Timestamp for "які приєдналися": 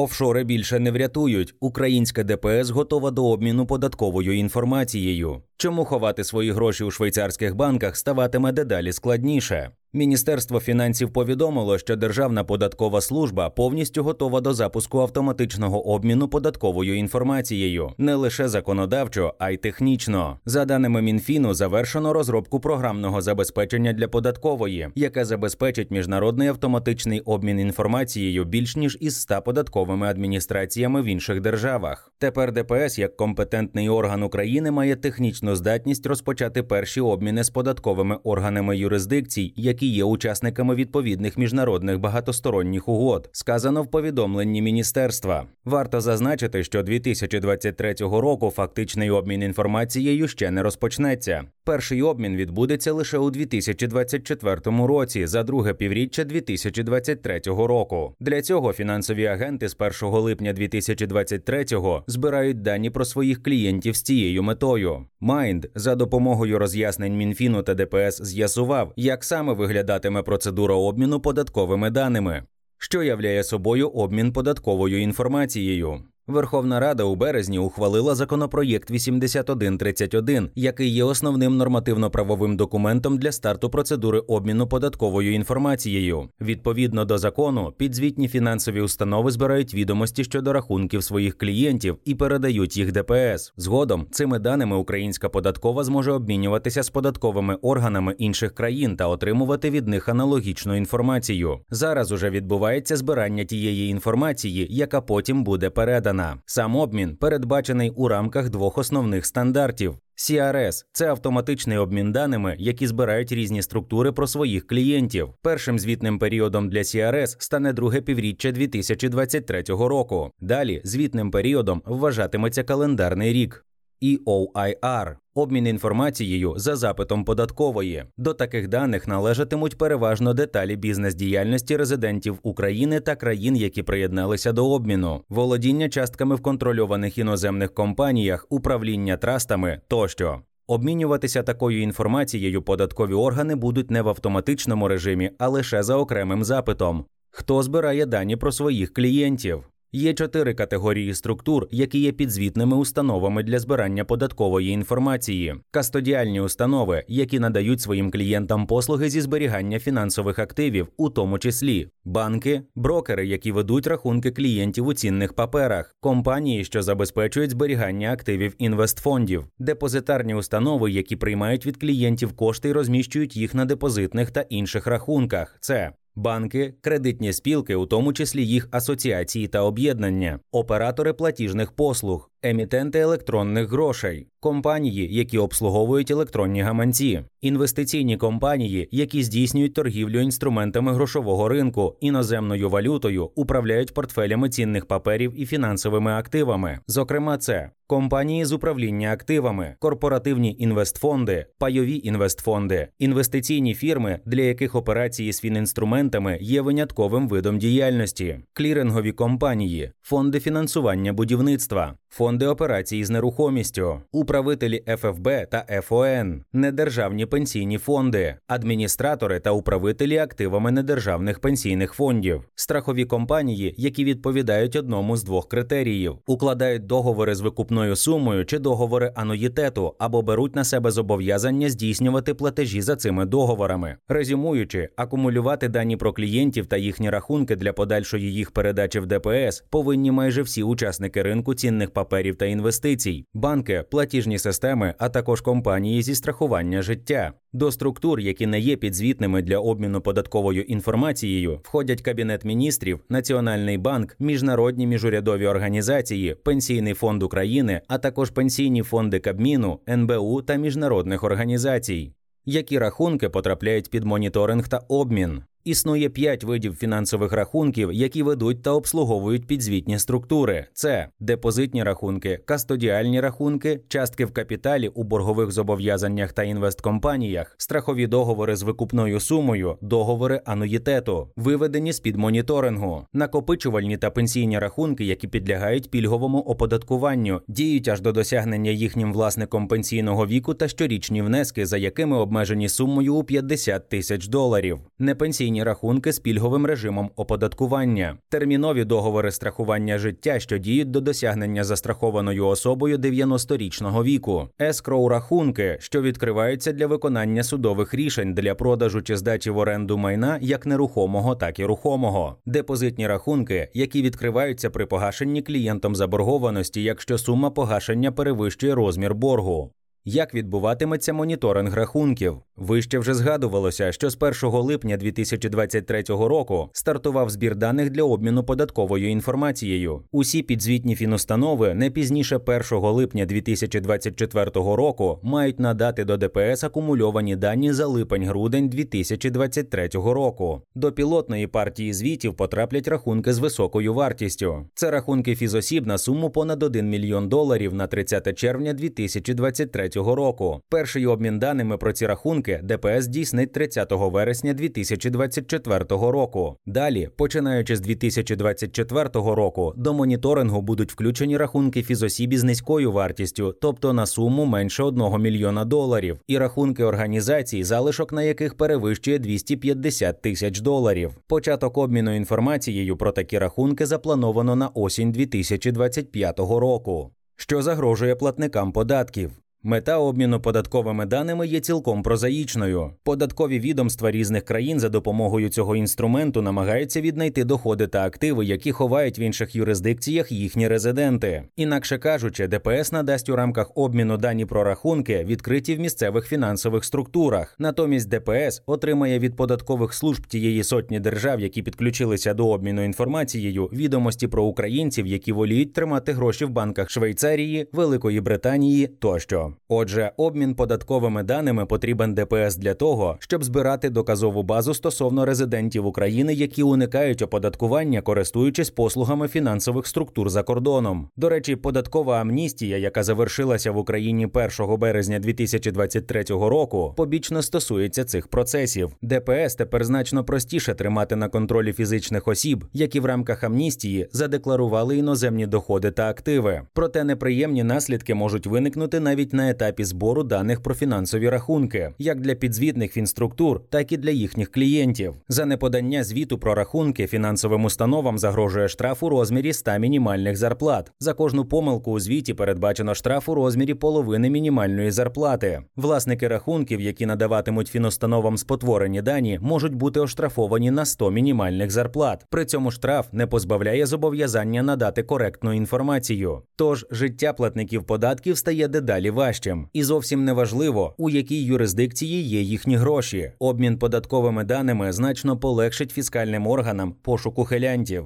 133.56-134.52